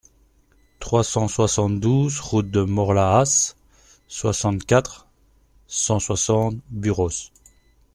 [0.79, 3.55] trois cent soixante-douze route de Morlaàs,
[4.07, 5.07] soixante-quatre,
[5.67, 7.31] cent soixante, Buros